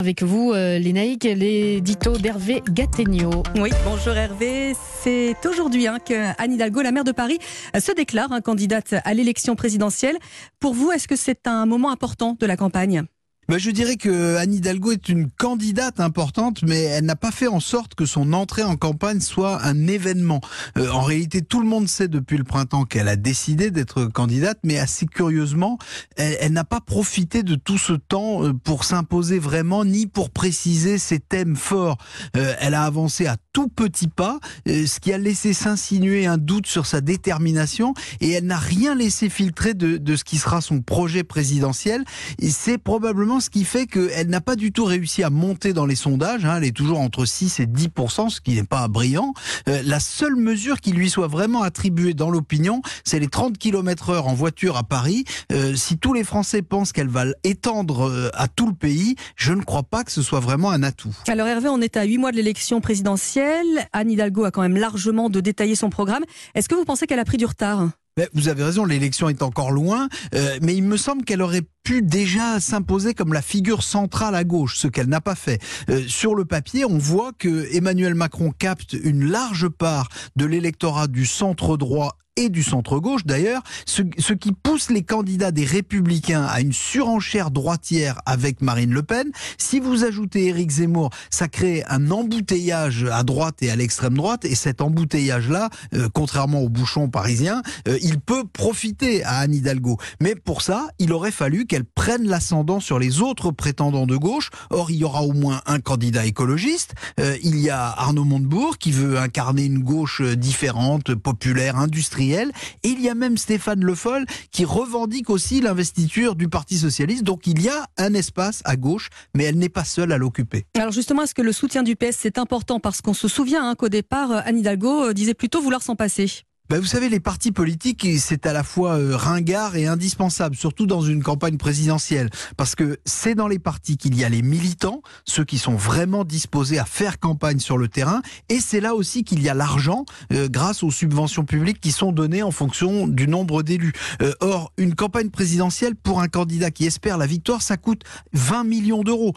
[0.00, 3.42] Avec vous, euh, les naïcs, l'édito d'Hervé Gattegno.
[3.56, 4.72] Oui, bonjour Hervé.
[5.02, 7.38] C'est aujourd'hui hein, que Anne Hidalgo, la maire de Paris,
[7.76, 10.16] euh, se déclare hein, candidate à l'élection présidentielle.
[10.58, 13.04] Pour vous, est-ce que c'est un moment important de la campagne?
[13.50, 17.48] Bah, je dirais que Anne Hidalgo est une candidate importante, mais elle n'a pas fait
[17.48, 20.40] en sorte que son entrée en campagne soit un événement.
[20.78, 24.58] Euh, en réalité, tout le monde sait depuis le printemps qu'elle a décidé d'être candidate,
[24.62, 25.78] mais assez curieusement,
[26.16, 30.96] elle, n'a pas profité de tout ce temps euh, pour s'imposer vraiment, ni pour préciser
[30.98, 31.98] ses thèmes forts.
[32.36, 36.68] Euh, elle a avancé à tout petit pas, ce qui a laissé s'insinuer un doute
[36.68, 40.82] sur sa détermination, et elle n'a rien laissé filtrer de, de ce qui sera son
[40.82, 42.04] projet présidentiel.
[42.38, 45.86] Et c'est probablement ce qui fait qu'elle n'a pas du tout réussi à monter dans
[45.86, 46.44] les sondages.
[46.44, 46.56] Hein.
[46.58, 47.88] elle est toujours entre 6 et 10
[48.28, 49.32] ce qui n'est pas brillant.
[49.68, 54.10] Euh, la seule mesure qui lui soit vraiment attribuée dans l'opinion, c'est les 30 km
[54.10, 55.24] heure en voiture à Paris.
[55.52, 59.52] Euh, si tous les Français pensent qu'elle va étendre euh, à tout le pays, je
[59.52, 61.16] ne crois pas que ce soit vraiment un atout.
[61.28, 63.88] Alors Hervé, on est à 8 mois de l'élection présidentielle.
[63.92, 66.24] Anne Hidalgo a quand même largement de détailler son programme.
[66.54, 67.88] Est-ce que vous pensez qu'elle a pris du retard?
[68.34, 72.02] Vous avez raison, l'élection est encore loin, euh, mais il me semble qu'elle aurait pu
[72.02, 75.60] déjà s'imposer comme la figure centrale à gauche, ce qu'elle n'a pas fait.
[75.88, 81.06] Euh, sur le papier, on voit que Emmanuel Macron capte une large part de l'électorat
[81.06, 84.02] du centre droit et du centre-gauche d'ailleurs, ce,
[84.32, 89.30] qui pousse les candidats des républicains à une surenchère droitière avec Marine Le Pen.
[89.58, 94.46] Si vous ajoutez Éric Zemmour, ça crée un embouteillage à droite et à l'extrême droite,
[94.46, 99.98] et cet embouteillage-là, euh, contrairement au bouchon parisien, euh, il peut profiter à Anne Hidalgo.
[100.22, 104.48] Mais pour ça, il aurait fallu qu'elle prenne l'ascendant sur les autres prétendants de gauche.
[104.70, 106.94] Or, il y aura au moins un candidat écologiste.
[107.18, 112.88] Euh, il y a Arnaud Montebourg qui veut incarner une gauche différente, populaire, industrielle et
[112.88, 117.24] il y a même Stéphane Le Foll qui revendique aussi l'investiture du Parti socialiste.
[117.24, 120.66] Donc il y a un espace à gauche, mais elle n'est pas seule à l'occuper.
[120.76, 122.80] Alors justement, est-ce que le soutien du PS c'est important?
[122.80, 126.44] Parce qu'on se souvient hein, qu'au départ, Anne Hidalgo euh, disait plutôt vouloir s'en passer.
[126.70, 130.86] Ben, vous savez, les partis politiques, c'est à la fois euh, ringard et indispensable, surtout
[130.86, 135.02] dans une campagne présidentielle, parce que c'est dans les partis qu'il y a les militants,
[135.24, 139.24] ceux qui sont vraiment disposés à faire campagne sur le terrain, et c'est là aussi
[139.24, 143.26] qu'il y a l'argent, euh, grâce aux subventions publiques qui sont données en fonction du
[143.26, 143.92] nombre d'élus.
[144.22, 148.02] Euh, or, une campagne présidentielle pour un candidat qui espère la victoire, ça coûte
[148.32, 149.32] 20 millions d'euros,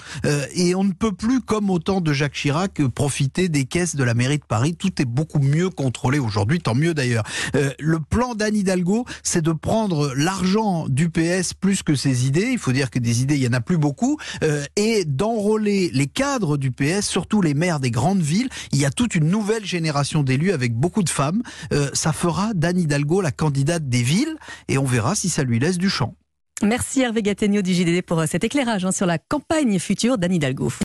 [0.54, 4.04] et on ne peut plus, comme au temps de Jacques Chirac, profiter des caisses de
[4.04, 4.76] la mairie de Paris.
[4.76, 7.23] Tout est beaucoup mieux contrôlé aujourd'hui, tant mieux d'ailleurs.
[7.56, 12.50] Euh, le plan d'Anne Hidalgo, c'est de prendre l'argent du PS plus que ses idées.
[12.52, 15.90] Il faut dire que des idées, il y en a plus beaucoup, euh, et d'enrôler
[15.94, 18.50] les cadres du PS, surtout les maires des grandes villes.
[18.72, 21.42] Il y a toute une nouvelle génération d'élus avec beaucoup de femmes.
[21.72, 24.36] Euh, ça fera d'Anne Hidalgo la candidate des villes,
[24.68, 26.16] et on verra si ça lui laisse du champ.
[26.62, 30.70] Merci Hervé Gattegno du JDD pour cet éclairage hein, sur la campagne future d'Anne Hidalgo.